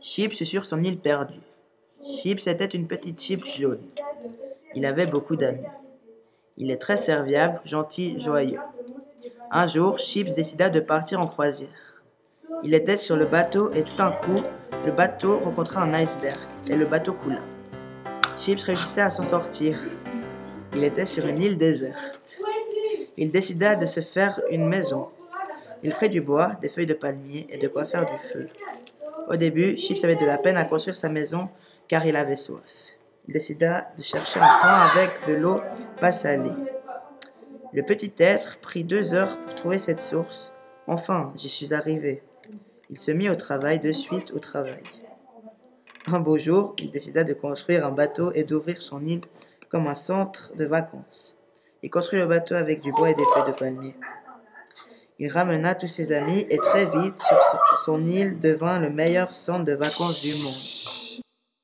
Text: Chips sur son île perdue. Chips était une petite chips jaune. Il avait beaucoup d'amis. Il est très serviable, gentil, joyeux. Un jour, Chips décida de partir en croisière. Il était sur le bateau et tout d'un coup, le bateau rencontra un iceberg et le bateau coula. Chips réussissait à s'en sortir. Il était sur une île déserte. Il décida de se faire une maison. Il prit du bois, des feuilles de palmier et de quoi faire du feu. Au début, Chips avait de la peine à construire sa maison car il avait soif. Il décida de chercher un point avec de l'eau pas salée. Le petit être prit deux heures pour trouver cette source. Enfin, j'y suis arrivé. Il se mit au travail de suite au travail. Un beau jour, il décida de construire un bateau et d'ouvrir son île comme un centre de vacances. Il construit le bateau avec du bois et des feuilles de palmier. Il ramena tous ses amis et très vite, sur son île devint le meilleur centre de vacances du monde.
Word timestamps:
Chips 0.00 0.44
sur 0.44 0.64
son 0.64 0.84
île 0.84 1.00
perdue. 1.00 1.40
Chips 2.04 2.46
était 2.46 2.66
une 2.66 2.86
petite 2.86 3.20
chips 3.20 3.44
jaune. 3.44 3.82
Il 4.76 4.86
avait 4.86 5.06
beaucoup 5.06 5.34
d'amis. 5.34 5.66
Il 6.56 6.70
est 6.70 6.76
très 6.76 6.96
serviable, 6.96 7.60
gentil, 7.64 8.20
joyeux. 8.20 8.60
Un 9.50 9.66
jour, 9.66 9.98
Chips 9.98 10.34
décida 10.34 10.70
de 10.70 10.78
partir 10.78 11.18
en 11.18 11.26
croisière. 11.26 12.04
Il 12.62 12.74
était 12.74 12.96
sur 12.96 13.16
le 13.16 13.24
bateau 13.26 13.72
et 13.72 13.82
tout 13.82 13.96
d'un 13.96 14.12
coup, 14.12 14.40
le 14.86 14.92
bateau 14.92 15.40
rencontra 15.40 15.82
un 15.82 15.92
iceberg 15.94 16.38
et 16.70 16.76
le 16.76 16.86
bateau 16.86 17.14
coula. 17.14 17.40
Chips 18.36 18.62
réussissait 18.62 19.00
à 19.00 19.10
s'en 19.10 19.24
sortir. 19.24 19.80
Il 20.74 20.84
était 20.84 21.06
sur 21.06 21.26
une 21.26 21.42
île 21.42 21.58
déserte. 21.58 22.38
Il 23.16 23.30
décida 23.30 23.74
de 23.74 23.84
se 23.84 24.00
faire 24.00 24.40
une 24.48 24.68
maison. 24.68 25.08
Il 25.82 25.92
prit 25.92 26.08
du 26.08 26.20
bois, 26.20 26.52
des 26.62 26.68
feuilles 26.68 26.86
de 26.86 26.94
palmier 26.94 27.48
et 27.50 27.58
de 27.58 27.66
quoi 27.66 27.84
faire 27.84 28.04
du 28.04 28.16
feu. 28.32 28.48
Au 29.28 29.36
début, 29.36 29.76
Chips 29.76 30.04
avait 30.04 30.16
de 30.16 30.24
la 30.24 30.38
peine 30.38 30.56
à 30.56 30.64
construire 30.64 30.96
sa 30.96 31.08
maison 31.08 31.48
car 31.86 32.06
il 32.06 32.16
avait 32.16 32.36
soif. 32.36 32.96
Il 33.26 33.34
décida 33.34 33.92
de 33.96 34.02
chercher 34.02 34.40
un 34.40 34.58
point 34.60 34.86
avec 34.86 35.10
de 35.28 35.34
l'eau 35.34 35.60
pas 35.98 36.12
salée. 36.12 36.50
Le 37.74 37.82
petit 37.82 38.12
être 38.18 38.58
prit 38.60 38.84
deux 38.84 39.12
heures 39.12 39.38
pour 39.44 39.54
trouver 39.54 39.78
cette 39.78 40.00
source. 40.00 40.54
Enfin, 40.86 41.32
j'y 41.36 41.50
suis 41.50 41.74
arrivé. 41.74 42.22
Il 42.88 42.98
se 42.98 43.10
mit 43.10 43.28
au 43.28 43.34
travail 43.34 43.78
de 43.78 43.92
suite 43.92 44.32
au 44.32 44.38
travail. 44.38 44.82
Un 46.06 46.20
beau 46.20 46.38
jour, 46.38 46.74
il 46.78 46.90
décida 46.90 47.22
de 47.22 47.34
construire 47.34 47.86
un 47.86 47.90
bateau 47.90 48.32
et 48.34 48.44
d'ouvrir 48.44 48.80
son 48.80 49.04
île 49.06 49.20
comme 49.68 49.88
un 49.88 49.94
centre 49.94 50.54
de 50.56 50.64
vacances. 50.64 51.36
Il 51.82 51.90
construit 51.90 52.18
le 52.18 52.26
bateau 52.26 52.54
avec 52.54 52.80
du 52.80 52.92
bois 52.92 53.10
et 53.10 53.14
des 53.14 53.24
feuilles 53.34 53.52
de 53.52 53.52
palmier. 53.52 53.94
Il 55.20 55.32
ramena 55.32 55.74
tous 55.74 55.88
ses 55.88 56.12
amis 56.12 56.46
et 56.48 56.58
très 56.58 56.86
vite, 56.86 57.18
sur 57.18 57.38
son 57.84 58.04
île 58.04 58.38
devint 58.38 58.78
le 58.78 58.88
meilleur 58.88 59.32
centre 59.32 59.64
de 59.64 59.72
vacances 59.72 60.22
du 60.22 60.30
monde. 60.30 60.87